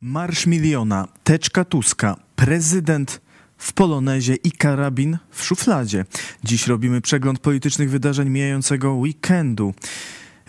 Marsz 0.00 0.46
miliona, 0.46 1.08
teczka 1.24 1.64
Tuska, 1.64 2.16
prezydent 2.36 3.20
w 3.58 3.72
polonezie 3.72 4.34
i 4.34 4.52
karabin 4.52 5.18
w 5.30 5.44
szufladzie. 5.44 6.04
Dziś 6.44 6.66
robimy 6.66 7.00
przegląd 7.00 7.38
politycznych 7.38 7.90
wydarzeń 7.90 8.30
mijającego 8.30 8.94
weekendu. 8.94 9.74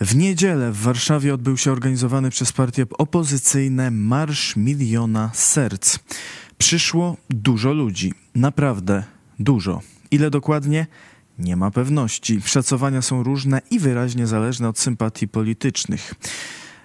W 0.00 0.16
niedzielę 0.16 0.72
w 0.72 0.76
Warszawie 0.76 1.34
odbył 1.34 1.56
się 1.56 1.72
organizowany 1.72 2.30
przez 2.30 2.52
partie 2.52 2.86
opozycyjne 2.98 3.90
Marsz 3.90 4.56
Miliona 4.56 5.30
Serc. 5.34 5.98
Przyszło 6.58 7.16
dużo 7.30 7.72
ludzi, 7.72 8.14
naprawdę 8.34 9.04
dużo. 9.38 9.80
Ile 10.10 10.30
dokładnie? 10.30 10.86
Nie 11.38 11.56
ma 11.56 11.70
pewności. 11.70 12.40
Szacowania 12.44 13.02
są 13.02 13.22
różne 13.22 13.60
i 13.70 13.78
wyraźnie 13.78 14.26
zależne 14.26 14.68
od 14.68 14.78
sympatii 14.78 15.28
politycznych. 15.28 16.14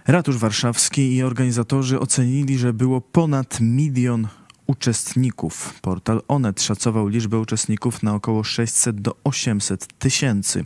Ratusz 0.07 0.37
Warszawski 0.37 1.15
i 1.15 1.23
organizatorzy 1.23 1.99
ocenili, 1.99 2.57
że 2.57 2.73
było 2.73 3.01
ponad 3.01 3.57
milion 3.61 4.27
uczestników. 4.67 5.79
Portal 5.81 6.21
Onet 6.27 6.61
szacował 6.61 7.07
liczbę 7.07 7.39
uczestników 7.39 8.03
na 8.03 8.15
około 8.15 8.43
600 8.43 9.01
do 9.01 9.15
800 9.23 9.87
tysięcy. 9.99 10.65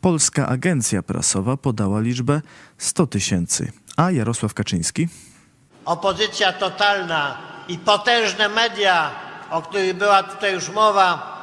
Polska 0.00 0.46
Agencja 0.46 1.02
Prasowa 1.02 1.56
podała 1.56 2.00
liczbę 2.00 2.40
100 2.78 3.06
tysięcy. 3.06 3.72
A 3.96 4.10
Jarosław 4.10 4.54
Kaczyński? 4.54 5.08
Opozycja 5.84 6.52
totalna 6.52 7.38
i 7.68 7.78
potężne 7.78 8.48
media, 8.48 9.10
o 9.50 9.62
których 9.62 9.96
była 9.96 10.22
tutaj 10.22 10.54
już 10.54 10.68
mowa, 10.68 11.38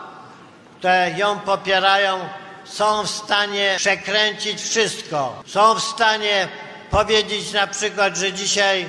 które 0.78 1.16
ją 1.18 1.40
popierają, 1.40 2.18
są 2.66 3.04
w 3.04 3.10
stanie 3.10 3.76
przekręcić 3.78 4.62
wszystko. 4.62 5.44
Są 5.46 5.76
w 5.76 5.82
stanie 5.82 6.48
powiedzieć 6.92 7.54
na 7.54 7.68
przykład, 7.68 8.18
że 8.18 8.34
dzisiaj 8.34 8.86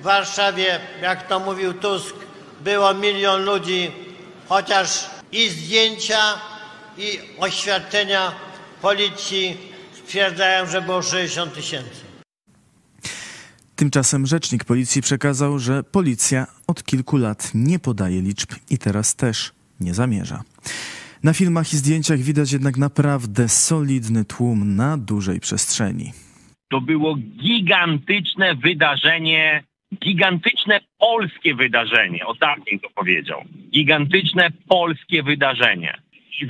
w 0.00 0.02
Warszawie, 0.02 0.80
jak 1.02 1.28
to 1.28 1.40
mówił 1.40 1.74
Tusk, 1.74 2.14
było 2.60 2.94
milion 2.94 3.44
ludzi, 3.44 3.90
chociaż 4.48 5.10
i 5.32 5.50
zdjęcia, 5.50 6.20
i 6.98 7.18
oświadczenia 7.38 8.32
policji 8.82 9.56
stwierdzają, 10.04 10.66
że 10.66 10.82
było 10.82 11.02
60 11.02 11.54
tysięcy. 11.54 12.08
Tymczasem 13.76 14.26
rzecznik 14.26 14.64
policji 14.64 15.02
przekazał, 15.02 15.58
że 15.58 15.82
policja 15.82 16.46
od 16.66 16.84
kilku 16.84 17.16
lat 17.16 17.50
nie 17.54 17.78
podaje 17.78 18.22
liczb 18.22 18.52
i 18.70 18.78
teraz 18.78 19.14
też 19.14 19.52
nie 19.80 19.94
zamierza. 19.94 20.42
Na 21.22 21.32
filmach 21.32 21.72
i 21.72 21.76
zdjęciach 21.76 22.18
widać 22.18 22.52
jednak 22.52 22.76
naprawdę 22.76 23.48
solidny 23.48 24.24
tłum 24.24 24.76
na 24.76 24.96
dużej 24.96 25.40
przestrzeni. 25.40 26.12
To 26.68 26.80
było 26.80 27.14
gigantyczne 27.16 28.54
wydarzenie, 28.54 29.62
gigantyczne 30.04 30.80
polskie 30.98 31.54
wydarzenie, 31.54 32.26
o 32.26 32.34
bym 32.34 32.80
to 32.80 32.88
powiedział. 32.94 33.44
Gigantyczne 33.70 34.48
polskie 34.68 35.22
wydarzenie. 35.22 35.98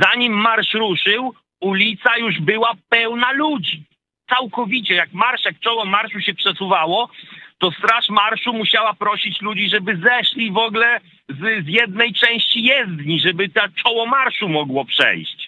Zanim 0.01 0.33
marsz 0.33 0.75
ruszył, 0.75 1.35
ulica 1.61 2.19
już 2.19 2.41
była 2.41 2.73
pełna 2.89 3.33
ludzi. 3.33 3.85
Całkowicie, 4.29 4.95
jak 4.95 5.13
marsz, 5.13 5.45
jak 5.45 5.61
czoło 5.61 5.85
marszu 5.85 6.21
się 6.21 6.35
przesuwało, 6.35 7.11
to 7.59 7.71
straż 7.71 8.09
marszu 8.09 8.53
musiała 8.53 8.95
prosić 8.95 9.41
ludzi, 9.41 9.69
żeby 9.69 9.97
zeszli 9.97 10.51
w 10.51 10.59
ogóle 10.59 11.01
z, 11.29 11.65
z 11.65 11.69
jednej 11.69 12.13
części 12.13 12.63
jezdni, 12.63 13.21
żeby 13.21 13.49
to 13.49 13.61
czoło 13.85 14.07
marszu 14.07 14.49
mogło 14.49 14.85
przejść. 14.85 15.48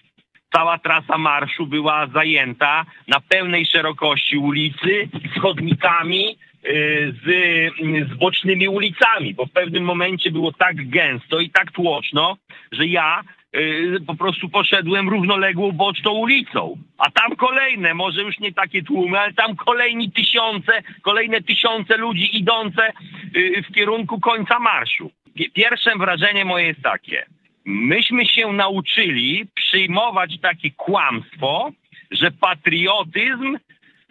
Cała 0.52 0.78
trasa 0.78 1.18
marszu 1.18 1.66
była 1.66 2.06
zajęta 2.06 2.84
na 3.08 3.20
pełnej 3.20 3.66
szerokości 3.66 4.36
ulicy, 4.38 5.08
z 5.36 5.40
chodnikami, 5.40 6.36
y, 6.66 7.14
z, 7.24 8.10
z 8.12 8.14
bocznymi 8.18 8.68
ulicami, 8.68 9.34
bo 9.34 9.46
w 9.46 9.50
pewnym 9.52 9.84
momencie 9.84 10.30
było 10.30 10.52
tak 10.52 10.88
gęsto 10.88 11.40
i 11.40 11.50
tak 11.50 11.72
tłoczno, 11.72 12.36
że 12.72 12.86
ja 12.86 13.22
y, 13.56 13.98
po 14.06 14.14
prostu 14.14 14.48
poszedłem 14.48 15.08
równoległą 15.08 15.72
boczną 15.72 16.10
ulicą. 16.12 16.76
A 16.98 17.10
tam 17.10 17.36
kolejne, 17.36 17.94
może 17.94 18.22
już 18.22 18.38
nie 18.38 18.52
takie 18.52 18.82
tłumy, 18.82 19.20
ale 19.20 19.32
tam 19.32 19.56
kolejni 19.56 20.12
tysiące, 20.12 20.82
kolejne 21.02 21.42
tysiące 21.42 21.96
ludzi 21.96 22.36
idące 22.38 22.92
y, 23.36 23.62
w 23.68 23.74
kierunku 23.74 24.20
końca 24.20 24.58
marszu. 24.58 25.10
Pie- 25.36 25.52
Pierwsze 25.52 25.90
wrażenie 25.98 26.44
moje 26.44 26.66
jest 26.66 26.82
takie. 26.82 27.26
Myśmy 27.70 28.26
się 28.26 28.52
nauczyli 28.52 29.46
przyjmować 29.54 30.40
takie 30.42 30.70
kłamstwo, 30.70 31.70
że 32.10 32.30
patriotyzm, 32.30 33.56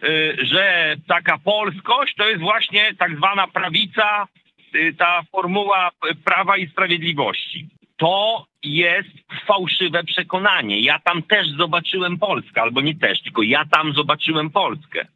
y, 0.04 0.36
że 0.42 0.96
taka 1.08 1.38
polskość 1.38 2.14
to 2.14 2.28
jest 2.28 2.40
właśnie 2.40 2.94
tak 2.98 3.16
zwana 3.16 3.46
prawica, 3.46 4.26
y, 4.74 4.94
ta 4.98 5.22
formuła 5.32 5.90
y, 6.10 6.14
prawa 6.14 6.56
i 6.56 6.68
sprawiedliwości. 6.68 7.68
To 7.96 8.46
jest 8.62 9.08
fałszywe 9.46 10.04
przekonanie. 10.04 10.80
Ja 10.80 10.98
tam 10.98 11.22
też 11.22 11.48
zobaczyłem 11.48 12.18
Polskę, 12.18 12.62
albo 12.62 12.80
nie 12.80 12.94
też, 12.94 13.22
tylko 13.22 13.42
ja 13.42 13.64
tam 13.64 13.92
zobaczyłem 13.92 14.50
Polskę. 14.50 15.06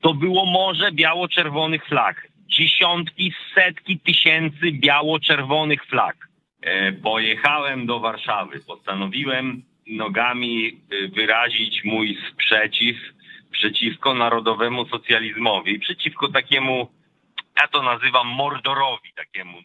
To 0.00 0.14
było 0.14 0.46
morze 0.46 0.92
biało-czerwonych 0.92 1.86
flag. 1.86 2.28
Dziesiątki, 2.46 3.32
setki 3.54 3.98
tysięcy 3.98 4.72
biało-czerwonych 4.72 5.86
flag. 5.86 6.27
E, 6.62 6.92
Pojechałem 6.92 7.86
do 7.86 8.00
Warszawy. 8.00 8.60
Postanowiłem 8.60 9.62
nogami 9.86 10.68
e, 10.68 11.08
wyrazić 11.08 11.84
mój 11.84 12.18
sprzeciw 12.30 12.96
przeciwko 13.50 14.14
narodowemu 14.14 14.88
socjalizmowi, 14.88 15.78
przeciwko 15.78 16.28
takiemu, 16.28 16.88
ja 17.60 17.68
to 17.68 17.82
nazywam 17.82 18.28
mordorowi 18.28 19.12
takiemu. 19.16 19.58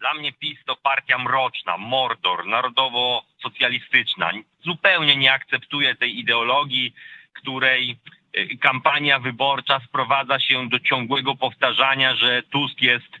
Dla 0.00 0.14
mnie 0.14 0.32
PiS 0.32 0.58
to 0.66 0.76
partia 0.76 1.18
mroczna, 1.18 1.76
mordor, 1.78 2.46
narodowo-socjalistyczna. 2.46 4.30
Zupełnie 4.64 5.16
nie 5.16 5.32
akceptuję 5.32 5.94
tej 5.94 6.18
ideologii, 6.18 6.94
której 7.32 7.96
e, 8.32 8.56
kampania 8.56 9.18
wyborcza 9.18 9.80
sprowadza 9.88 10.40
się 10.40 10.68
do 10.68 10.80
ciągłego 10.80 11.36
powtarzania, 11.36 12.16
że 12.16 12.42
Tusk 12.42 12.82
jest 12.82 13.20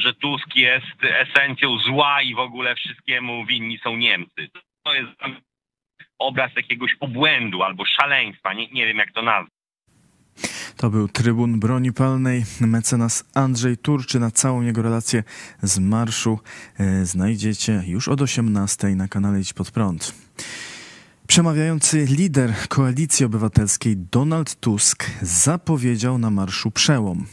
że 0.00 0.14
Tusk 0.14 0.56
jest 0.56 1.04
esencją 1.04 1.78
zła 1.78 2.22
i 2.22 2.34
w 2.34 2.38
ogóle 2.38 2.74
wszystkiemu 2.74 3.46
winni 3.46 3.78
są 3.78 3.96
Niemcy. 3.96 4.48
To 4.84 4.94
jest 4.94 5.10
obraz 6.18 6.50
jakiegoś 6.56 6.96
obłędu 7.00 7.62
albo 7.62 7.84
szaleństwa, 7.84 8.52
nie, 8.52 8.68
nie 8.68 8.86
wiem 8.86 8.96
jak 8.96 9.12
to 9.12 9.22
nazwać. 9.22 9.52
To 10.76 10.90
był 10.90 11.08
trybun 11.08 11.60
broni 11.60 11.92
palnej, 11.92 12.44
mecenas 12.60 13.24
Andrzej 13.34 13.76
Turczy. 13.76 14.20
Na 14.20 14.30
całą 14.30 14.62
jego 14.62 14.82
relację 14.82 15.22
z 15.62 15.78
marszu 15.78 16.38
e, 16.78 17.04
znajdziecie 17.04 17.82
już 17.86 18.08
od 18.08 18.20
18 18.20 18.88
na 18.88 19.08
kanale 19.08 19.40
Idź 19.40 19.52
Pod 19.52 19.70
Prąd. 19.70 20.14
Przemawiający 21.26 22.04
lider 22.04 22.52
Koalicji 22.68 23.26
Obywatelskiej 23.26 23.96
Donald 23.96 24.60
Tusk 24.60 25.10
zapowiedział 25.22 26.18
na 26.18 26.30
marszu 26.30 26.70
przełom. 26.70 27.26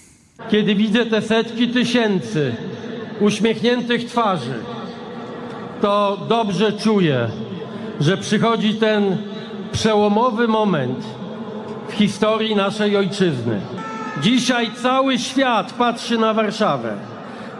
Kiedy 0.47 0.75
widzę 0.75 1.05
te 1.05 1.22
setki 1.22 1.67
tysięcy 1.67 2.55
uśmiechniętych 3.19 4.05
twarzy, 4.05 4.53
to 5.81 6.17
dobrze 6.29 6.73
czuję, 6.73 7.27
że 8.00 8.17
przychodzi 8.17 8.73
ten 8.73 9.17
przełomowy 9.72 10.47
moment 10.47 11.05
w 11.88 11.94
historii 11.94 12.55
naszej 12.55 12.97
ojczyzny. 12.97 13.61
Dzisiaj 14.22 14.72
cały 14.72 15.17
świat 15.17 15.73
patrzy 15.73 16.17
na 16.17 16.33
Warszawę. 16.33 16.94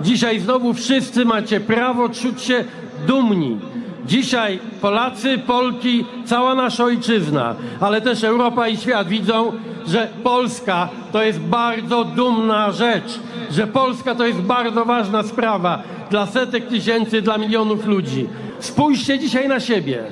Dzisiaj 0.02 0.40
znowu 0.40 0.74
wszyscy 0.74 1.26
macie 1.26 1.60
prawo 1.60 2.10
czuć 2.10 2.42
się 2.42 2.64
dumni. 3.08 3.58
Dzisiaj 4.06 4.60
Polacy, 4.82 5.38
Polki, 5.38 6.06
cała 6.26 6.56
nasza 6.56 6.84
ojczyzna, 6.84 7.56
ale 7.80 8.02
też 8.02 8.24
Europa 8.24 8.68
i 8.68 8.78
świat 8.78 9.08
widzą, 9.08 9.52
że 9.88 10.08
Polska 10.24 10.90
to 11.12 11.24
jest 11.24 11.40
bardzo 11.40 12.04
dumna 12.04 12.72
rzecz, 12.72 13.20
że 13.52 13.68
Polska 13.68 14.16
to 14.16 14.28
jest 14.28 14.40
bardzo 14.40 14.86
ważna 14.86 15.24
sprawa 15.24 15.84
dla 16.10 16.26
setek 16.26 16.68
tysięcy, 16.68 17.22
dla 17.22 17.38
milionów 17.38 17.86
ludzi. 17.86 18.28
Spójrzcie 18.60 19.20
dzisiaj 19.20 19.48
na 19.48 19.60
siebie. 19.60 20.04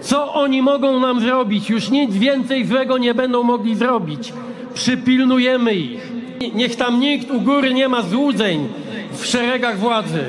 Co 0.00 0.34
oni 0.34 0.62
mogą 0.62 1.00
nam 1.00 1.20
zrobić? 1.20 1.70
Już 1.70 1.90
nic 1.90 2.16
więcej 2.16 2.66
złego 2.66 2.98
nie 2.98 3.14
będą 3.14 3.42
mogli 3.42 3.74
zrobić. 3.76 4.32
Przypilnujemy 4.74 5.74
ich. 5.74 6.12
Niech 6.54 6.76
tam 6.76 7.00
nikt 7.00 7.30
u 7.30 7.40
góry 7.40 7.74
nie 7.74 7.88
ma 7.88 8.02
złudzeń 8.02 8.68
w 9.12 9.26
szeregach 9.26 9.78
władzy. 9.78 10.24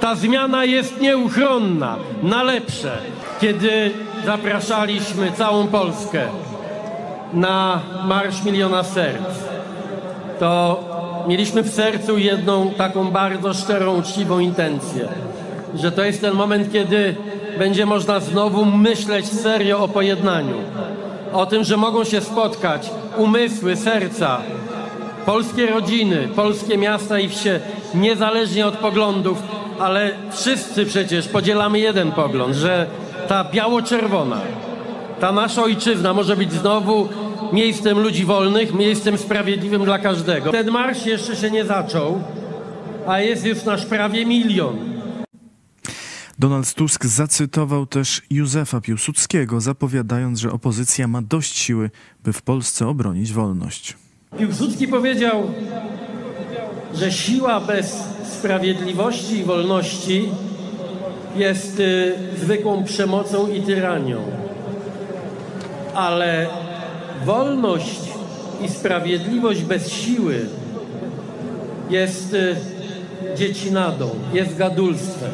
Ta 0.00 0.14
zmiana 0.14 0.64
jest 0.64 1.00
nieuchronna, 1.00 1.96
na 2.22 2.42
lepsze. 2.42 2.98
Kiedy 3.40 3.90
zapraszaliśmy 4.26 5.32
całą 5.32 5.66
Polskę 5.66 6.22
na 7.32 7.80
Marsz 8.04 8.44
Miliona 8.44 8.82
Serc, 8.82 9.28
to 10.40 10.84
mieliśmy 11.28 11.62
w 11.62 11.74
sercu 11.74 12.18
jedną 12.18 12.70
taką 12.70 13.10
bardzo 13.10 13.54
szczerą, 13.54 13.98
uczciwą 13.98 14.38
intencję, 14.38 15.08
że 15.74 15.92
to 15.92 16.04
jest 16.04 16.20
ten 16.20 16.34
moment, 16.34 16.72
kiedy 16.72 17.14
będzie 17.58 17.86
można 17.86 18.20
znowu 18.20 18.64
myśleć 18.64 19.26
serio 19.26 19.78
o 19.78 19.88
pojednaniu. 19.88 20.56
O 21.32 21.46
tym, 21.46 21.64
że 21.64 21.76
mogą 21.76 22.04
się 22.04 22.20
spotkać 22.20 22.90
umysły, 23.16 23.76
serca 23.76 24.40
polskie 25.26 25.66
rodziny, 25.66 26.28
polskie 26.36 26.78
miasta 26.78 27.18
i 27.18 27.28
wsie, 27.28 27.60
niezależnie 27.94 28.66
od 28.66 28.76
poglądów, 28.76 29.42
ale 29.80 30.10
wszyscy 30.32 30.86
przecież 30.86 31.28
podzielamy 31.28 31.78
jeden 31.78 32.12
pogląd, 32.12 32.54
że 32.54 32.86
ta 33.28 33.44
biało-czerwona, 33.44 34.40
ta 35.20 35.32
nasza 35.32 35.62
ojczyzna 35.62 36.14
może 36.14 36.36
być 36.36 36.52
znowu 36.52 37.08
miejscem 37.52 37.98
ludzi 37.98 38.24
wolnych, 38.24 38.74
miejscem 38.74 39.18
sprawiedliwym 39.18 39.84
dla 39.84 39.98
każdego. 39.98 40.52
Ten 40.52 40.70
marsz 40.70 41.06
jeszcze 41.06 41.36
się 41.36 41.50
nie 41.50 41.64
zaczął, 41.64 42.22
a 43.06 43.20
jest 43.20 43.46
już 43.46 43.64
nasz 43.64 43.86
prawie 43.86 44.26
milion. 44.26 44.76
Donald 46.38 46.74
Tusk 46.74 47.04
zacytował 47.04 47.86
też 47.86 48.22
Józefa 48.30 48.80
Piłsudskiego, 48.80 49.60
zapowiadając, 49.60 50.38
że 50.38 50.52
opozycja 50.52 51.08
ma 51.08 51.22
dość 51.22 51.58
siły, 51.58 51.90
by 52.24 52.32
w 52.32 52.42
Polsce 52.42 52.88
obronić 52.88 53.32
wolność. 53.32 53.96
Piłsudski 54.38 54.88
powiedział, 54.88 55.50
że 56.94 57.12
siła 57.12 57.60
bez 57.60 57.96
sprawiedliwości 58.24 59.38
i 59.38 59.44
wolności 59.44 60.28
jest 61.36 61.80
y, 61.80 62.14
zwykłą 62.36 62.84
przemocą 62.84 63.48
i 63.48 63.60
tyranią. 63.60 64.18
Ale 65.94 66.46
wolność 67.24 68.00
i 68.64 68.68
sprawiedliwość 68.68 69.62
bez 69.62 69.90
siły 69.90 70.46
jest 71.90 72.34
y, 72.34 72.56
dziecinadą, 73.36 74.10
jest 74.32 74.56
gadulstwem, 74.56 75.30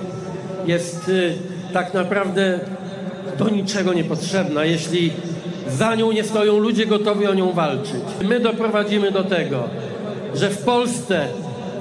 jest 0.67 1.09
y, 1.09 1.35
tak 1.73 1.95
naprawdę 1.95 2.61
do 3.39 3.49
niczego 3.49 3.93
niepotrzebna, 3.93 4.65
jeśli 4.65 5.13
za 5.69 5.95
nią 5.95 6.13
nie 6.13 6.25
stoją 6.25 6.59
ludzie 6.59 6.87
gotowi 6.87 7.27
o 7.27 7.35
nią 7.35 7.53
walczyć. 7.53 8.03
My 8.23 8.41
doprowadzimy 8.41 9.11
do 9.11 9.25
tego, 9.25 9.69
że 10.35 10.51
w 10.51 10.59
Polsce 10.59 11.29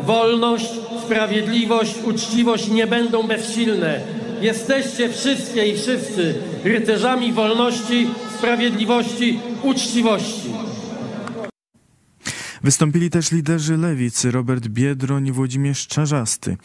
wolność, 0.05 0.69
sprawiedliwość, 1.05 1.95
uczciwość 2.03 2.67
nie 2.67 2.87
będą 2.87 3.27
bezsilne. 3.27 4.01
Jesteście 4.41 5.09
wszystkie 5.09 5.67
i 5.67 5.77
wszyscy 5.77 6.35
rycerzami 6.63 7.33
wolności, 7.33 8.07
sprawiedliwości, 8.37 9.39
uczciwości. 9.63 10.49
Wystąpili 12.63 13.09
też 13.09 13.31
liderzy 13.31 13.77
lewicy 13.77 14.31
Robert 14.31 14.67
Biedroń 14.67 15.27
i 15.27 15.31
Włodzimierz 15.31 15.87
Czarzasty. 15.87 16.57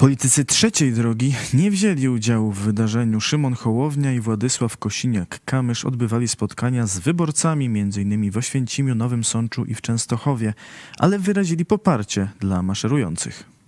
Politycy 0.00 0.44
trzeciej 0.44 0.92
drogi 0.92 1.34
nie 1.54 1.70
wzięli 1.70 2.08
udziału 2.08 2.52
w 2.52 2.58
wydarzeniu. 2.58 3.20
Szymon 3.20 3.54
Hołownia 3.54 4.12
i 4.12 4.20
Władysław 4.20 4.78
Kosiniak-Kamysz 4.78 5.86
odbywali 5.86 6.28
spotkania 6.28 6.86
z 6.86 6.98
wyborcami 6.98 7.66
m.in. 7.66 8.30
w 8.30 8.36
Oświęcimiu, 8.36 8.94
Nowym 8.94 9.24
Sączu 9.24 9.64
i 9.64 9.74
w 9.74 9.80
Częstochowie, 9.80 10.54
ale 10.98 11.18
wyrazili 11.18 11.64
poparcie 11.64 12.28
dla 12.40 12.62
maszerujących. 12.62 13.59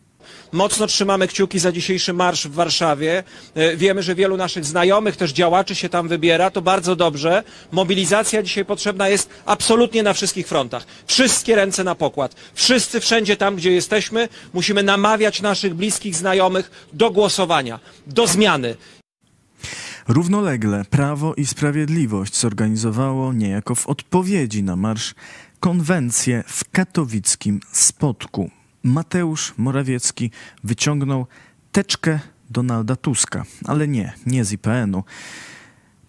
Mocno 0.52 0.86
trzymamy 0.86 1.28
kciuki 1.28 1.58
za 1.58 1.72
dzisiejszy 1.72 2.12
marsz 2.12 2.46
w 2.48 2.52
Warszawie. 2.54 3.24
E, 3.54 3.76
Wiemy, 3.76 4.02
że 4.02 4.14
wielu 4.14 4.36
naszych 4.36 4.64
znajomych, 4.64 5.16
też 5.16 5.32
działaczy 5.32 5.74
się 5.74 5.88
tam 5.88 6.08
wybiera. 6.08 6.50
To 6.50 6.62
bardzo 6.62 6.96
dobrze. 6.96 7.42
Mobilizacja 7.72 8.42
dzisiaj 8.42 8.64
potrzebna 8.64 9.08
jest 9.08 9.30
absolutnie 9.46 10.02
na 10.02 10.12
wszystkich 10.12 10.48
frontach. 10.48 10.86
Wszystkie 11.06 11.56
ręce 11.56 11.84
na 11.84 11.94
pokład. 11.94 12.34
Wszyscy 12.54 13.00
wszędzie 13.00 13.36
tam, 13.36 13.56
gdzie 13.56 13.72
jesteśmy, 13.72 14.28
musimy 14.52 14.82
namawiać 14.82 15.42
naszych 15.42 15.74
bliskich 15.74 16.16
znajomych 16.16 16.88
do 16.92 17.10
głosowania, 17.10 17.80
do 18.06 18.26
zmiany. 18.26 18.76
Równolegle 20.08 20.84
Prawo 20.90 21.34
i 21.34 21.46
Sprawiedliwość 21.46 22.36
zorganizowało 22.36 23.32
niejako 23.32 23.74
w 23.74 23.86
odpowiedzi 23.86 24.62
na 24.62 24.76
marsz 24.76 25.14
konwencję 25.60 26.44
w 26.46 26.70
katowickim 26.70 27.60
Spodku. 27.72 28.50
Mateusz 28.82 29.54
Morawiecki 29.58 30.30
wyciągnął 30.64 31.26
teczkę 31.72 32.18
Donalda 32.50 32.96
Tuska, 32.96 33.44
ale 33.64 33.88
nie, 33.88 34.12
nie 34.26 34.44
z 34.44 34.52
IPN-u. 34.52 35.04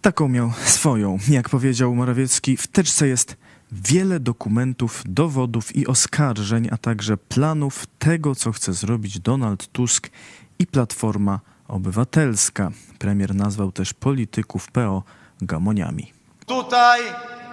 Taką 0.02 0.28
miał 0.28 0.52
swoją. 0.66 1.18
Jak 1.28 1.48
powiedział 1.48 1.94
Morawiecki, 1.94 2.56
w 2.56 2.66
teczce 2.66 3.08
jest 3.08 3.36
wiele 3.72 4.20
dokumentów, 4.20 5.02
dowodów 5.06 5.76
i 5.76 5.86
oskarżeń, 5.86 6.68
a 6.72 6.76
także 6.76 7.16
planów 7.16 7.86
tego, 7.98 8.34
co 8.34 8.52
chce 8.52 8.72
zrobić 8.72 9.20
Donald 9.20 9.72
Tusk 9.72 10.10
i 10.58 10.66
Platforma 10.66 11.40
Obywatelska. 11.68 12.70
Premier 12.98 13.34
nazwał 13.34 13.72
też 13.72 13.94
polityków 13.94 14.70
PO 14.70 15.02
gamoniami. 15.42 16.12
Tutaj 16.46 17.00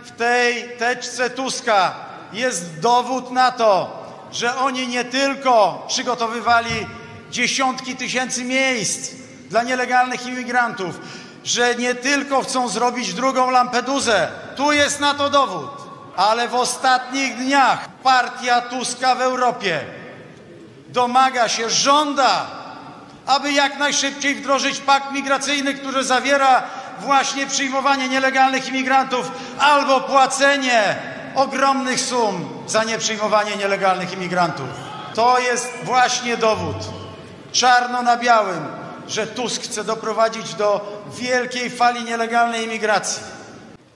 w 0.04 0.12
tej 0.12 0.64
teczce 0.80 1.30
Tuska 1.30 1.96
jest 2.34 2.80
dowód 2.80 3.32
na 3.32 3.52
to, 3.52 4.01
że 4.32 4.58
oni 4.58 4.88
nie 4.88 5.04
tylko 5.06 5.86
przygotowywali 5.88 6.88
dziesiątki 7.32 7.96
tysięcy 7.96 8.44
miejsc 8.44 9.12
dla 9.50 9.64
nielegalnych 9.64 10.26
imigrantów, 10.26 11.00
że 11.44 11.76
nie 11.76 11.96
tylko 11.96 12.42
chcą 12.42 12.70
zrobić 12.70 13.14
drugą 13.14 13.50
Lampedusę. 13.50 14.28
Tu 14.56 14.72
jest 14.72 15.00
na 15.00 15.14
to 15.14 15.30
dowód. 15.30 15.70
Ale 16.16 16.48
w 16.48 16.56
ostatnich 16.56 17.36
dniach 17.36 17.90
partia 18.04 18.62
Tuska 18.62 19.16
w 19.16 19.22
Europie 19.22 19.80
domaga 20.90 21.50
się, 21.50 21.70
żąda, 21.70 22.48
aby 23.26 23.52
jak 23.52 23.80
najszybciej 23.80 24.36
wdrożyć 24.36 24.80
pakt 24.80 25.12
migracyjny, 25.12 25.74
który 25.74 26.04
zawiera 26.04 26.64
właśnie 27.00 27.48
przyjmowanie 27.48 28.10
nielegalnych 28.10 28.68
imigrantów 28.68 29.32
albo 29.60 30.02
płacenie 30.02 31.11
ogromnych 31.36 32.00
sum 32.00 32.64
za 32.68 32.84
nieprzyjmowanie 32.84 33.56
nielegalnych 33.56 34.14
imigrantów. 34.14 34.68
To 35.16 35.40
jest 35.40 35.74
właśnie 35.84 36.38
dowód, 36.38 36.76
czarno 37.52 38.02
na 38.02 38.18
białym, 38.18 38.68
że 39.08 39.28
Tusk 39.28 39.62
chce 39.62 39.84
doprowadzić 39.84 40.54
do 40.54 41.02
wielkiej 41.14 41.70
fali 41.70 42.04
nielegalnej 42.04 42.64
imigracji. 42.66 43.24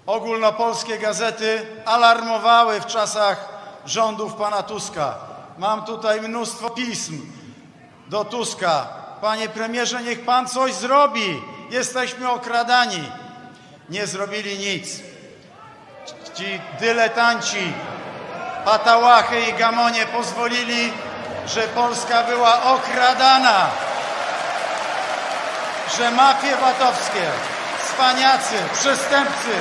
Ogólnopolskie 0.05 0.97
gazety 0.97 1.65
alarmowały 1.85 2.81
w 2.81 2.85
czasach 2.85 3.49
rządów 3.85 4.33
pana 4.33 4.63
Tuska. 4.63 5.15
Mam 5.57 5.85
tutaj 5.85 6.21
mnóstwo 6.21 6.69
pism 6.69 7.21
do 8.07 8.25
Tuska. 8.25 8.87
Panie 9.21 9.49
premierze, 9.49 10.03
niech 10.03 10.25
pan 10.25 10.47
coś 10.47 10.73
zrobi. 10.73 11.41
Jesteśmy 11.69 12.29
okradani. 12.29 13.11
Nie 13.89 14.07
zrobili 14.07 14.57
nic. 14.57 14.99
Ci 16.35 16.59
dyletanci, 16.79 17.73
patałachy 18.65 19.39
i 19.49 19.59
gamonie 19.59 20.05
pozwolili, 20.05 20.91
że 21.47 21.61
Polska 21.61 22.23
była 22.23 22.63
okradana, 22.63 23.69
że 25.97 26.11
mafie 26.11 26.55
VAT-owskie, 26.55 27.23
cwaniacy, 27.87 28.55
przestępcy 28.73 29.51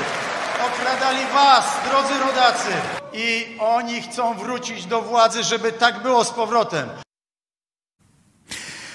okradali 0.66 1.26
was, 1.34 1.64
drodzy 1.88 2.14
rodacy. 2.26 2.70
I 3.12 3.46
oni 3.60 4.02
chcą 4.02 4.34
wrócić 4.34 4.87
do 4.87 5.02
władzy, 5.02 5.42
żeby 5.42 5.72
tak 5.72 6.02
było 6.02 6.25
z 6.25 6.30
powrotem. 6.30 6.88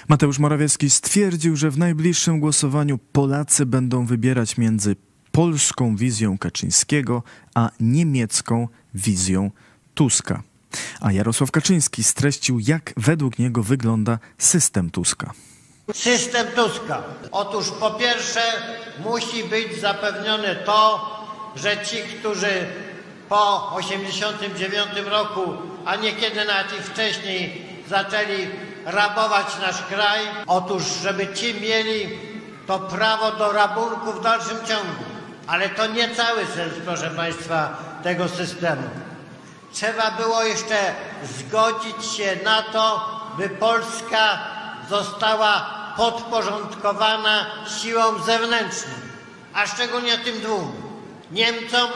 Mateusz 0.08 0.40
Morawiecki 0.40 0.90
stwierdził, 0.90 1.56
że 1.56 1.70
w 1.70 1.78
najbliższym 1.78 2.40
głosowaniu 2.40 2.98
Polacy 2.98 3.66
będą 3.66 4.06
wybierać 4.06 4.58
między 4.58 4.96
polską 5.40 5.96
wizją 5.96 6.38
Kaczyńskiego 6.38 7.24
a 7.56 7.70
niemiecką 7.80 8.68
wizją 8.94 9.52
Tuska. 9.96 10.44
A 11.02 11.12
Jarosław 11.12 11.52
Kaczyński 11.52 12.04
streścił, 12.04 12.60
jak 12.60 12.94
według 12.98 13.40
niego 13.40 13.64
wygląda 13.64 14.20
system 14.38 14.90
Tuska. 14.90 15.32
System 15.94 16.48
Tuska. 16.56 17.04
Otóż 17.32 17.72
po 17.72 17.92
pierwsze 17.92 18.42
musi 19.04 19.44
być 19.44 19.82
zapewnione 19.82 20.56
to, 20.56 21.10
że 21.56 21.86
ci, 21.86 21.98
którzy 21.98 22.68
po 23.30 23.76
1989 23.78 25.10
roku, 25.10 25.54
a 25.86 25.96
niekiedy 25.96 26.46
nawet 26.46 26.80
i 26.80 26.84
wcześniej 26.84 27.66
zaczęli 27.90 28.48
rabować 28.86 29.48
nasz 29.62 29.84
kraj, 29.84 30.20
otóż 30.48 30.84
żeby 31.04 31.34
ci 31.34 31.62
mieli 31.62 32.10
to 32.68 32.80
prawo 32.80 33.32
do 33.32 33.52
rabunku 33.52 34.14
w 34.14 34.24
dalszym 34.24 34.58
ciągu. 34.58 35.09
Ale 35.50 35.70
to 35.70 35.88
nie 35.88 36.16
cały 36.16 36.46
sens, 36.46 36.74
proszę 36.86 37.10
Państwa, 37.10 37.78
tego 38.04 38.28
systemu. 38.28 38.90
Trzeba 39.74 40.12
było 40.12 40.44
jeszcze 40.44 40.94
zgodzić 41.24 42.06
się 42.06 42.38
na 42.44 42.62
to, 42.62 43.10
by 43.38 43.50
Polska 43.50 44.40
została 44.90 45.70
podporządkowana 45.98 47.46
siłom 47.82 48.24
zewnętrznym, 48.24 49.02
a 49.54 49.68
szczególnie 49.68 50.18
tym 50.18 50.40
dwóm 50.40 50.72
Niemcom, 51.32 51.90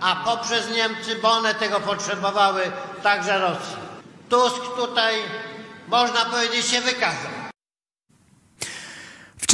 a 0.00 0.16
poprzez 0.16 0.70
Niemcy, 0.70 1.16
bo 1.22 1.30
one 1.30 1.54
tego 1.54 1.80
potrzebowały, 1.80 2.62
także 3.02 3.38
Rosji. 3.38 3.76
Tusk 4.28 4.76
tutaj, 4.76 5.14
można 5.88 6.24
powiedzieć, 6.24 6.66
się 6.66 6.80
wykazał. 6.80 7.33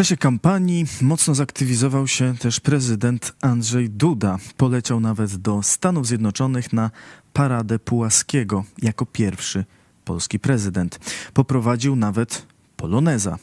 Czasie 0.00 0.16
kampanii 0.16 0.87
mocno 1.00 1.35
zaktywizował 1.35 2.09
się 2.09 2.35
też 2.38 2.61
prezydent 2.61 3.33
Andrzej 3.40 3.90
Duda. 3.90 4.38
Poleciał 4.57 5.00
nawet 5.00 5.37
do 5.37 5.62
Stanów 5.62 6.07
Zjednoczonych 6.07 6.73
na 6.73 6.90
Paradę 7.33 7.78
Pułaskiego 7.78 8.64
jako 8.83 9.07
pierwszy 9.07 9.64
polski 10.04 10.38
prezydent. 10.38 10.99
Poprowadził 11.35 11.97
nawet 11.97 12.47
poloneza. 12.76 13.38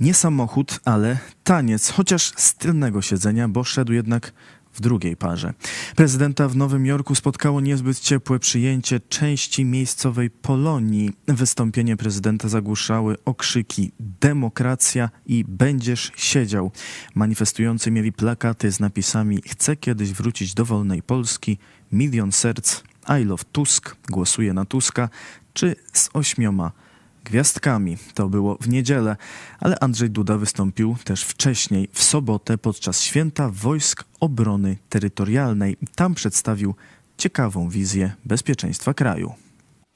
Nie 0.00 0.14
samochód, 0.14 0.80
ale 0.84 1.18
taniec, 1.42 1.90
chociaż 1.90 2.32
z 2.36 2.54
tylnego 2.54 3.02
siedzenia, 3.02 3.48
bo 3.48 3.64
szedł 3.64 3.92
jednak 3.92 4.32
w 4.74 4.80
drugiej 4.80 5.16
parze. 5.16 5.54
Prezydenta 5.96 6.48
w 6.48 6.56
Nowym 6.56 6.86
Jorku 6.86 7.14
spotkało 7.14 7.60
niezbyt 7.60 8.00
ciepłe 8.00 8.38
przyjęcie 8.38 9.00
części 9.00 9.64
miejscowej 9.64 10.30
Polonii. 10.30 11.10
Wystąpienie 11.26 11.96
prezydenta 11.96 12.48
zagłuszały 12.48 13.16
okrzyki 13.24 13.92
demokracja 14.20 15.10
i 15.26 15.44
będziesz 15.48 16.12
siedział. 16.16 16.70
Manifestujący 17.14 17.90
mieli 17.90 18.12
plakaty 18.12 18.72
z 18.72 18.80
napisami 18.80 19.42
chcę 19.46 19.76
kiedyś 19.76 20.12
wrócić 20.12 20.54
do 20.54 20.64
wolnej 20.64 21.02
Polski, 21.02 21.58
milion 21.92 22.32
serc, 22.32 22.82
I 23.20 23.24
love 23.24 23.44
Tusk, 23.52 23.96
głosuję 24.10 24.52
na 24.52 24.64
Tuska, 24.64 25.08
czy 25.52 25.76
z 25.92 26.10
ośmioma 26.12 26.72
gwiazdkami. 27.24 27.96
To 28.14 28.28
było 28.28 28.58
w 28.60 28.68
niedzielę, 28.68 29.16
ale 29.60 29.78
Andrzej 29.80 30.10
Duda 30.10 30.36
wystąpił 30.36 30.96
też 31.04 31.24
wcześniej, 31.24 31.88
w 31.92 32.02
sobotę 32.02 32.58
podczas 32.58 33.02
święta 33.02 33.50
Wojsk 33.52 34.04
Obrony 34.20 34.76
Terytorialnej. 34.88 35.76
Tam 35.94 36.14
przedstawił 36.14 36.74
ciekawą 37.18 37.68
wizję 37.68 38.12
bezpieczeństwa 38.24 38.94
kraju. 38.94 39.34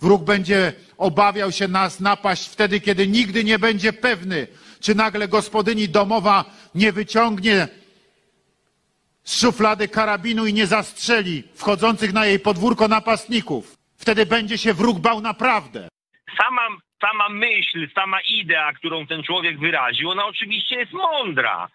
Wróg 0.00 0.24
będzie 0.24 0.72
obawiał 0.96 1.52
się 1.52 1.68
nas 1.68 2.00
napaść 2.00 2.48
wtedy, 2.48 2.80
kiedy 2.80 3.08
nigdy 3.08 3.44
nie 3.44 3.58
będzie 3.58 3.92
pewny, 3.92 4.46
czy 4.80 4.94
nagle 4.94 5.28
gospodyni 5.28 5.88
domowa 5.88 6.44
nie 6.74 6.92
wyciągnie 6.92 7.68
z 9.24 9.40
szuflady 9.40 9.88
karabinu 9.88 10.46
i 10.46 10.54
nie 10.54 10.66
zastrzeli 10.66 11.44
wchodzących 11.54 12.12
na 12.12 12.26
jej 12.26 12.40
podwórko 12.40 12.88
napastników. 12.88 13.76
Wtedy 13.96 14.26
będzie 14.26 14.58
się 14.58 14.74
wróg 14.74 14.98
bał 14.98 15.20
naprawdę. 15.20 15.88
Sama 16.36 16.87
sama 17.00 17.28
myśl, 17.28 17.88
sama 17.94 18.20
idea, 18.20 18.72
którą 18.72 19.06
ten 19.06 19.22
człowiek 19.22 19.58
wyraził, 19.58 20.10
ona 20.10 20.26
oczywiście 20.26 20.76
jest 20.76 20.92
mądra. 20.92 21.68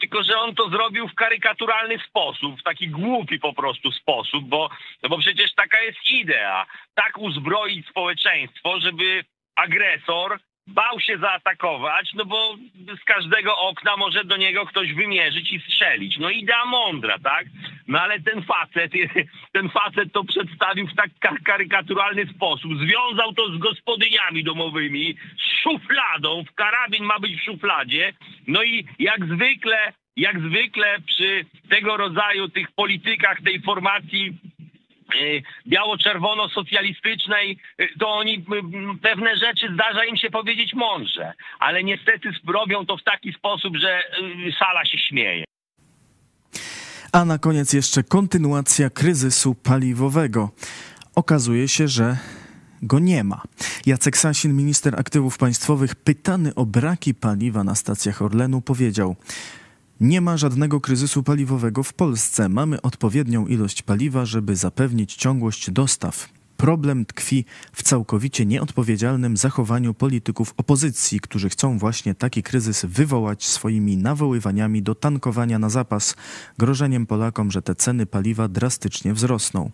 Tylko, 0.00 0.22
że 0.22 0.38
on 0.38 0.54
to 0.54 0.68
zrobił 0.68 1.08
w 1.08 1.14
karykaturalny 1.14 1.98
sposób, 1.98 2.60
w 2.60 2.62
taki 2.62 2.88
głupi 2.88 3.38
po 3.38 3.52
prostu 3.52 3.92
sposób, 3.92 4.44
bo, 4.48 4.70
no 5.02 5.08
bo 5.08 5.18
przecież 5.18 5.54
taka 5.54 5.80
jest 5.80 6.10
idea. 6.10 6.66
Tak 6.94 7.18
uzbroić 7.18 7.88
społeczeństwo, 7.88 8.80
żeby 8.80 9.24
agresor 9.56 10.38
bał 10.66 11.00
się 11.00 11.18
zaatakować, 11.18 12.10
no 12.14 12.24
bo 12.24 12.56
z 13.02 13.04
każdego 13.04 13.56
okna 13.56 13.96
może 13.96 14.24
do 14.24 14.36
niego 14.36 14.66
ktoś 14.66 14.92
wymierzyć 14.92 15.52
i 15.52 15.60
strzelić. 15.60 16.18
No 16.18 16.30
idea 16.30 16.64
mądra, 16.64 17.18
tak? 17.18 17.46
No 17.88 18.00
ale 18.00 18.20
ten 18.20 18.42
facet, 18.42 18.92
ten 19.52 19.68
facet 19.68 20.12
to 20.12 20.24
przedstawił 20.24 20.86
w 20.86 20.94
tak 20.94 21.10
karykaturalny 21.44 22.26
sposób. 22.26 22.72
Związał 22.78 23.32
to 23.32 23.48
z 23.48 23.58
gospodyniami 23.58 24.44
domowymi, 24.44 25.14
z 25.38 25.62
szufladą, 25.62 26.44
w 26.44 26.54
karabin 26.54 27.04
ma 27.04 27.18
być 27.18 27.40
w 27.40 27.44
szufladzie. 27.44 28.12
No 28.46 28.62
i 28.62 28.86
jak 28.98 29.24
zwykle, 29.24 29.92
jak 30.16 30.40
zwykle 30.40 30.96
przy 31.06 31.44
tego 31.68 31.96
rodzaju 31.96 32.48
tych 32.48 32.72
politykach 32.72 33.42
tej 33.44 33.60
formacji 33.60 34.38
biało-czerwono-socjalistycznej, 35.66 37.56
y, 37.80 37.88
to 38.00 38.08
oni 38.08 38.34
y, 38.34 38.98
pewne 39.02 39.36
rzeczy 39.36 39.68
zdarza 39.74 40.04
im 40.04 40.16
się 40.16 40.30
powiedzieć 40.30 40.74
mądrze, 40.74 41.32
ale 41.58 41.84
niestety 41.84 42.30
robią 42.46 42.86
to 42.86 42.96
w 42.96 43.02
taki 43.02 43.32
sposób, 43.32 43.76
że 43.76 44.02
sala 44.58 44.84
się 44.84 44.98
śmieje. 44.98 45.44
A 47.12 47.24
na 47.24 47.38
koniec 47.38 47.72
jeszcze 47.72 48.02
kontynuacja 48.02 48.90
kryzysu 48.90 49.54
paliwowego. 49.54 50.50
Okazuje 51.14 51.68
się, 51.68 51.88
że 51.88 52.16
go 52.82 52.98
nie 52.98 53.24
ma. 53.24 53.42
Jacek 53.86 54.16
Sasin, 54.16 54.56
minister 54.56 55.00
aktywów 55.00 55.38
państwowych, 55.38 55.94
pytany 55.94 56.54
o 56.54 56.66
braki 56.66 57.14
paliwa 57.14 57.64
na 57.64 57.74
stacjach 57.74 58.22
Orlenu, 58.22 58.60
powiedział: 58.60 59.16
nie 60.02 60.20
ma 60.20 60.36
żadnego 60.36 60.80
kryzysu 60.80 61.22
paliwowego 61.22 61.82
w 61.82 61.92
Polsce. 61.94 62.48
Mamy 62.48 62.82
odpowiednią 62.82 63.46
ilość 63.46 63.82
paliwa, 63.82 64.24
żeby 64.24 64.56
zapewnić 64.56 65.14
ciągłość 65.14 65.70
dostaw. 65.70 66.28
Problem 66.56 67.06
tkwi 67.06 67.44
w 67.72 67.82
całkowicie 67.82 68.46
nieodpowiedzialnym 68.46 69.36
zachowaniu 69.36 69.94
polityków 69.94 70.54
opozycji, 70.56 71.20
którzy 71.20 71.48
chcą 71.48 71.78
właśnie 71.78 72.14
taki 72.14 72.42
kryzys 72.42 72.84
wywołać 72.84 73.46
swoimi 73.46 73.96
nawoływaniami 73.96 74.82
do 74.82 74.94
tankowania 74.94 75.58
na 75.58 75.68
zapas, 75.68 76.16
grożeniem 76.58 77.06
Polakom, 77.06 77.50
że 77.50 77.62
te 77.62 77.74
ceny 77.74 78.06
paliwa 78.06 78.48
drastycznie 78.48 79.14
wzrosną. 79.14 79.70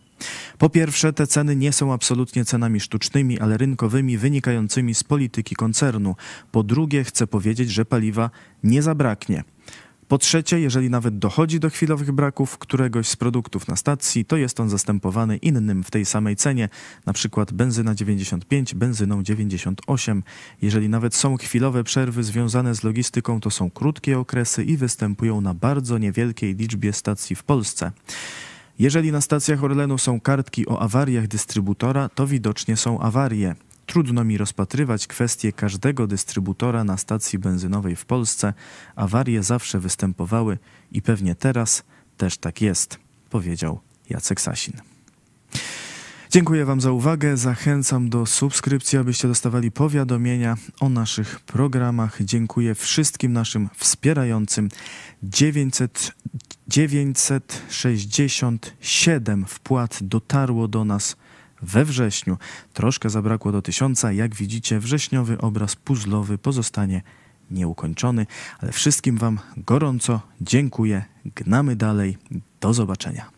Po 0.58 0.70
pierwsze, 0.70 1.12
te 1.12 1.26
ceny 1.26 1.56
nie 1.56 1.73
są 1.73 1.92
absolutnie 1.92 2.44
cenami 2.44 2.80
sztucznymi, 2.80 3.40
ale 3.40 3.56
rynkowymi, 3.56 4.18
wynikającymi 4.18 4.94
z 4.94 5.04
polityki 5.04 5.56
koncernu. 5.56 6.16
Po 6.52 6.62
drugie, 6.62 7.04
chcę 7.04 7.26
powiedzieć, 7.26 7.70
że 7.70 7.85
paliwa 7.85 8.30
nie 8.62 8.82
zabraknie. 8.82 9.44
Po 10.09 10.19
trzecie, 10.19 10.61
jeżeli 10.61 10.91
nawet 10.91 11.19
dochodzi 11.19 11.61
do 11.61 11.71
chwilowych 11.71 12.12
braków 12.12 12.59
któregoś 12.59 13.09
z 13.09 13.17
produktów 13.17 13.69
na 13.69 13.77
stacji, 13.77 14.25
to 14.25 14.37
jest 14.37 14.61
on 14.61 14.71
zastępowany 14.71 15.37
innym 15.37 15.85
w 15.85 15.91
tej 15.91 16.05
samej 16.05 16.37
cenie, 16.37 16.69
przykład 17.12 17.53
benzyna 17.53 17.95
95, 17.95 18.75
benzyną 18.75 19.23
98. 19.23 20.23
Jeżeli 20.62 20.88
nawet 20.88 21.15
są 21.15 21.37
chwilowe 21.37 21.85
przerwy 21.85 22.25
związane 22.25 22.75
z 22.75 22.83
logistyką, 22.85 23.41
to 23.41 23.50
są 23.50 23.71
krótkie 23.71 24.19
okresy 24.19 24.65
i 24.65 24.77
występują 24.77 25.41
na 25.41 25.55
bardzo 25.55 25.99
niewielkiej 25.99 26.55
liczbie 26.55 26.93
stacji 26.93 27.37
w 27.37 27.43
Polsce. 27.43 27.93
Jeżeli 28.79 29.12
na 29.12 29.21
stacjach 29.21 29.65
Orlenu 29.65 29.99
są 29.99 30.21
kartki 30.21 30.69
o 30.69 30.83
awariach 30.83 31.29
dystrybutora, 31.29 32.09
to 32.09 32.27
widocznie 32.27 32.77
są 32.77 33.00
awarie. 33.00 33.55
Trudno 33.88 34.25
mi 34.25 34.38
rozpatrywać 34.38 35.07
kwestie 35.07 35.52
każdego 35.52 36.07
dystrybutora 36.07 36.85
na 36.85 36.97
stacji 36.97 37.38
benzynowej 37.38 37.97
w 37.97 38.04
Polsce. 38.04 38.54
Awarie 38.97 39.42
zawsze 39.42 39.80
występowały 39.80 40.59
i 40.92 41.02
pewnie 41.02 41.35
teraz 41.35 41.83
też 42.16 42.38
tak 42.38 42.61
jest, 42.61 42.99
powiedział 43.30 43.80
Jacek 44.11 44.40
Sasin. 44.40 44.75
Dziękuję 46.30 46.64
Wam 46.64 46.80
za 46.80 46.92
uwagę. 46.92 47.37
Zachęcam 47.37 48.09
do 48.09 48.26
subskrypcji, 48.26 48.99
abyście 48.99 49.28
dostawali 49.28 49.71
powiadomienia 49.71 50.57
o 50.80 50.88
naszych 50.88 51.40
programach. 51.40 52.18
Dziękuję 52.21 52.75
wszystkim 52.75 53.33
naszym 53.33 53.68
wspierającym. 53.76 54.68
900, 55.23 56.12
967 56.68 59.45
wpłat 59.45 59.99
dotarło 60.02 60.68
do 60.68 60.85
nas 60.85 61.16
we 61.62 61.85
wrześniu. 61.85 62.37
Troszkę 62.73 63.11
zabrakło 63.11 63.53
do 63.53 63.62
tysiąca. 63.62 64.12
Jak 64.12 64.35
widzicie, 64.35 64.81
wrześniowy 64.81 65.38
obraz 65.38 65.77
puzzlowy 65.77 66.38
pozostanie 66.38 67.03
nieukończony, 67.50 68.27
ale 68.59 68.73
wszystkim 68.73 69.17
Wam 69.17 69.38
gorąco 69.57 70.21
dziękuję. 70.41 71.05
Gnamy 71.25 71.77
dalej. 71.77 72.19
Do 72.61 72.75
zobaczenia. 72.75 73.38